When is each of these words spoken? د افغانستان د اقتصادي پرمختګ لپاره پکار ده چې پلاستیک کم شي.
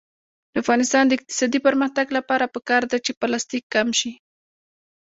د 0.53 0.53
افغانستان 0.63 1.03
د 1.07 1.11
اقتصادي 1.17 1.59
پرمختګ 1.67 2.07
لپاره 2.17 2.51
پکار 2.55 2.83
ده 2.91 2.97
چې 3.05 3.11
پلاستیک 3.21 3.63
کم 3.73 3.87
شي. 3.99 4.11